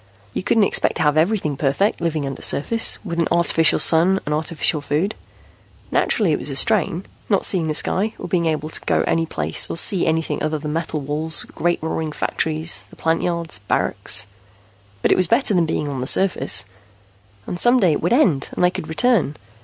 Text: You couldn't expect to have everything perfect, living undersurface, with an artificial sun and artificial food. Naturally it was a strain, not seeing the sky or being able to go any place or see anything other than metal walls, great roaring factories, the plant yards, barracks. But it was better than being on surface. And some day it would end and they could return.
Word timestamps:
You 0.33 0.41
couldn't 0.41 0.63
expect 0.63 0.95
to 0.95 1.03
have 1.03 1.15
everything 1.15 1.55
perfect, 1.55 2.01
living 2.01 2.25
undersurface, 2.25 2.97
with 3.05 3.19
an 3.19 3.27
artificial 3.31 3.77
sun 3.77 4.19
and 4.25 4.33
artificial 4.33 4.81
food. 4.81 5.13
Naturally 5.91 6.31
it 6.31 6.39
was 6.39 6.49
a 6.49 6.55
strain, 6.55 7.05
not 7.29 7.45
seeing 7.45 7.67
the 7.67 7.75
sky 7.75 8.15
or 8.17 8.27
being 8.27 8.47
able 8.47 8.71
to 8.71 8.81
go 8.87 9.03
any 9.05 9.27
place 9.27 9.69
or 9.69 9.77
see 9.77 10.07
anything 10.07 10.41
other 10.41 10.57
than 10.57 10.73
metal 10.73 11.01
walls, 11.01 11.43
great 11.43 11.77
roaring 11.83 12.11
factories, 12.11 12.85
the 12.89 12.95
plant 12.95 13.21
yards, 13.21 13.59
barracks. 13.67 14.25
But 15.03 15.11
it 15.11 15.17
was 15.17 15.27
better 15.27 15.53
than 15.53 15.67
being 15.67 15.87
on 15.87 16.03
surface. 16.07 16.65
And 17.45 17.59
some 17.59 17.79
day 17.79 17.91
it 17.91 18.01
would 18.01 18.11
end 18.11 18.49
and 18.53 18.63
they 18.63 18.71
could 18.71 18.87
return. 18.87 19.35